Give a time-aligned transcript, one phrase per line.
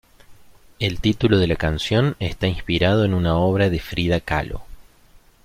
[0.79, 4.63] El título de la canción está inspirado en una obra de Frida Kahlo.